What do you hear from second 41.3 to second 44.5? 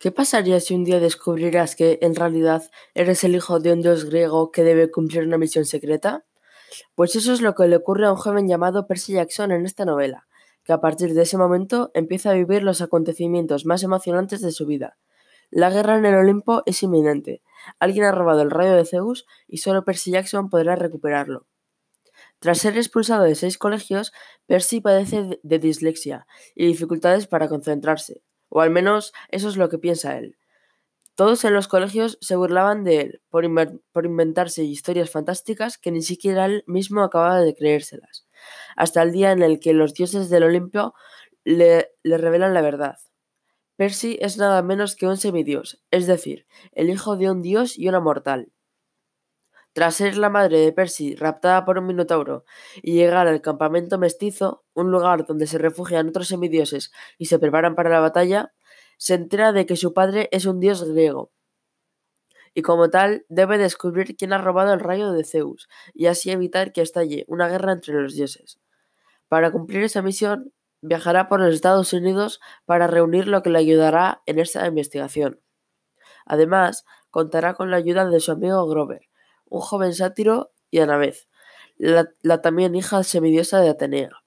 le, le revelan la verdad. Percy es